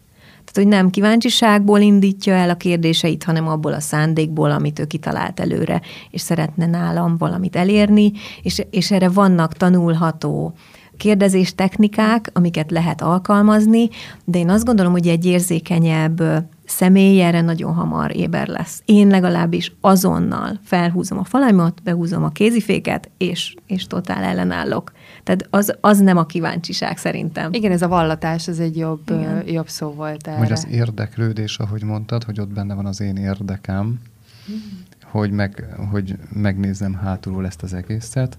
Tehát, 0.52 0.70
hogy 0.70 0.80
nem 0.80 0.90
kíváncsiságból 0.90 1.80
indítja 1.80 2.34
el 2.34 2.50
a 2.50 2.56
kérdéseit, 2.56 3.24
hanem 3.24 3.48
abból 3.48 3.74
a 3.74 3.80
szándékból, 3.80 4.52
amit 4.52 4.80
ő 4.80 4.86
kitalált 4.86 5.40
előre, 5.40 5.82
és 6.10 6.22
szeretne 6.22 6.66
nálam 6.66 7.18
valamit 7.18 7.56
elérni, 7.56 8.12
és, 8.42 8.62
és 8.70 8.92
erre 8.92 9.10
vannak 9.10 9.54
tanulható 9.54 10.54
kérdezés 10.98 11.56
technikák, 11.56 12.30
amiket 12.34 12.72
lehet 12.72 13.02
alkalmazni, 13.02 13.90
de 14.26 14.38
én 14.40 14.50
azt 14.50 14.66
gondolom, 14.66 14.92
hogy 14.92 15.08
egy 15.08 15.26
érzékenyebb 15.26 16.24
személy 16.70 17.22
erre 17.22 17.42
nagyon 17.42 17.74
hamar 17.74 18.16
éber 18.16 18.48
lesz. 18.48 18.82
Én 18.86 19.08
legalábbis 19.08 19.76
azonnal 19.82 20.60
felhúzom 20.64 21.18
a 21.18 21.24
falaimat, 21.24 21.84
behúzom 21.84 22.24
a 22.24 22.30
kéziféket, 22.30 23.10
és, 23.18 23.56
és 23.68 23.88
totál 23.88 24.24
ellenállok. 24.24 24.92
Tehát 25.24 25.48
az, 25.50 25.76
az 25.82 26.00
nem 26.00 26.18
a 26.18 26.26
kíváncsiság 26.26 26.98
szerintem. 26.98 27.54
Igen, 27.54 27.72
ez 27.72 27.82
a 27.82 27.88
vallatás, 27.88 28.48
ez 28.48 28.60
egy 28.60 28.78
jobb, 28.78 29.02
Igen. 29.10 29.48
jobb 29.48 29.70
szó 29.70 29.94
volt 29.94 30.28
erre. 30.28 30.38
Hogy 30.38 30.52
az 30.52 30.68
érdeklődés, 30.70 31.58
ahogy 31.58 31.84
mondtad, 31.84 32.24
hogy 32.24 32.40
ott 32.40 32.54
benne 32.54 32.74
van 32.74 32.86
az 32.86 33.02
én 33.02 33.16
érdekem, 33.16 33.86
mm. 33.86 34.56
hogy, 35.04 35.32
meg, 35.32 35.76
hogy 35.92 36.16
megnézem 36.34 36.94
hátulról 36.94 37.46
ezt 37.46 37.64
az 37.64 37.74
egészet, 37.74 38.38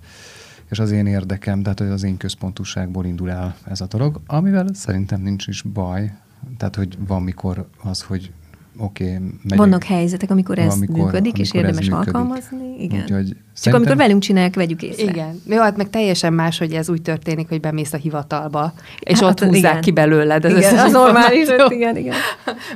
és 0.71 0.79
az 0.79 0.91
én 0.91 1.07
érdekem, 1.07 1.63
tehát 1.63 1.81
az 1.81 2.03
én 2.03 2.17
központúságból 2.17 3.05
indul 3.05 3.31
el 3.31 3.57
ez 3.65 3.81
a 3.81 3.87
dolog, 3.87 4.21
amivel 4.27 4.67
szerintem 4.73 5.21
nincs 5.21 5.47
is 5.47 5.63
baj, 5.63 6.13
tehát, 6.57 6.77
hogy 6.77 7.07
van 7.07 7.23
mikor 7.23 7.69
az, 7.83 8.03
hogy 8.03 8.33
oké, 8.79 9.05
okay, 9.05 9.57
Vannak 9.57 9.85
helyzetek, 9.85 10.31
amikor 10.31 10.59
ez 10.59 10.73
amikor, 10.73 10.97
működik, 10.97 11.21
amikor 11.21 11.41
és 11.41 11.53
érdemes 11.53 11.89
működik. 11.89 12.15
alkalmazni. 12.15 12.83
Igen. 12.83 13.03
Úgyhogy 13.03 13.37
csak 13.63 13.75
amikor 13.75 13.97
velünk 13.97 14.23
csinálják, 14.23 14.55
vegyük 14.55 14.83
észre. 14.83 15.03
Igen. 15.03 15.41
Jó, 15.47 15.61
hát 15.61 15.77
meg 15.77 15.91
teljesen 15.91 16.33
más, 16.33 16.59
hogy 16.59 16.73
ez 16.73 16.89
úgy 16.89 17.03
történik, 17.03 17.49
hogy 17.49 17.61
bemész 17.61 17.93
a 17.93 17.97
hivatalba, 17.97 18.73
és 19.01 19.21
hát, 19.21 19.31
ott 19.31 19.41
húzzák 19.41 19.71
igen. 19.71 19.81
ki 19.81 19.91
belőled. 19.91 20.45
Ez 20.45 20.57
igen, 20.57 20.79
az 20.79 20.93
normális, 20.93 21.49
igen, 21.69 21.97
igen. 21.97 22.15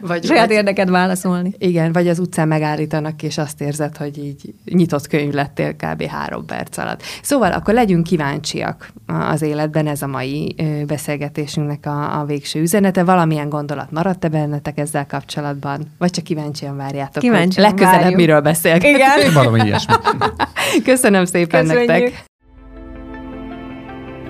Vagy, 0.00 0.24
Saját 0.24 0.46
vagy, 0.46 0.56
érdeked 0.56 0.90
válaszolni. 0.90 1.54
Igen, 1.58 1.92
vagy 1.92 2.08
az 2.08 2.18
utcán 2.18 2.48
megállítanak, 2.48 3.22
és 3.22 3.38
azt 3.38 3.60
érzed, 3.60 3.96
hogy 3.96 4.18
így 4.18 4.54
nyitott 4.64 5.06
könyv 5.06 5.32
lettél 5.32 5.74
kb. 5.76 6.02
három 6.02 6.46
perc 6.46 6.78
alatt. 6.78 7.02
Szóval 7.22 7.52
akkor 7.52 7.74
legyünk 7.74 8.04
kíváncsiak 8.04 8.92
az 9.06 9.42
életben, 9.42 9.86
ez 9.86 10.02
a 10.02 10.06
mai 10.06 10.54
beszélgetésünknek 10.86 11.86
a, 11.86 12.20
a 12.20 12.24
végső 12.24 12.60
üzenete. 12.60 13.04
Valamilyen 13.04 13.48
gondolat 13.48 13.90
maradt-e 13.90 14.28
bennetek 14.28 14.78
ezzel 14.78 15.06
kapcsolatban? 15.06 15.83
Vagy 15.98 16.10
csak 16.10 16.24
kíváncsian 16.24 16.76
várjátok, 16.76 17.22
kíváncsian 17.22 17.64
hogy 17.64 17.74
legközelebb 17.74 18.00
várjuk. 18.00 18.20
miről 18.20 18.40
beszélgetünk? 18.40 18.96
Igen. 18.96 19.32
Valami 19.32 19.60
ilyesmi. 19.64 19.94
Köszönöm 20.84 21.24
szépen 21.24 21.66
Köszönjük. 21.66 21.88
nektek. 21.88 22.24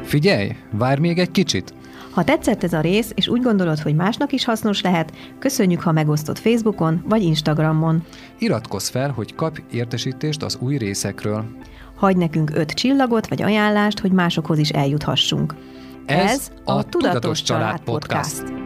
Figyelj, 0.03 0.57
várj 0.71 1.01
még 1.01 1.19
egy 1.19 1.31
kicsit. 1.31 1.75
Ha 2.11 2.25
tetszett 2.25 2.65
ez 2.65 2.73
a 2.73 2.81
rész, 2.81 3.13
és 3.15 3.29
úgy 3.29 3.43
gondolod, 3.43 3.79
hogy 3.79 3.95
másnak 3.95 4.33
is 4.33 4.45
hasznos 4.45 4.81
lehet, 4.81 5.13
köszönjük, 5.39 5.81
ha 5.81 5.93
megosztod 5.93 6.39
Facebookon 6.39 7.05
vagy 7.09 7.23
Instagramon. 7.23 8.05
Iratkozz 8.39 8.89
fel, 8.89 9.11
hogy 9.11 9.35
kapj 9.35 9.61
értesítést 9.71 10.43
az 10.43 10.59
új 10.61 10.77
részekről. 10.77 11.45
Hagy 11.97 12.17
nekünk 12.17 12.51
öt 12.55 12.71
csillagot 12.71 13.29
vagy 13.29 13.43
ajánlást, 13.43 13.99
hogy 13.99 14.13
másokhoz 14.13 14.59
is 14.59 14.69
eljuthassunk. 14.69 15.55
Ez, 16.07 16.31
ez 16.31 16.51
a 16.65 16.83
Tudatos, 16.83 16.89
Tudatos 16.89 17.43
Család 17.43 17.81
Podcast. 17.81 18.39
podcast. 18.43 18.64